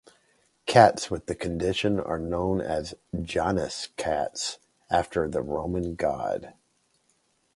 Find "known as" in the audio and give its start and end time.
2.17-2.95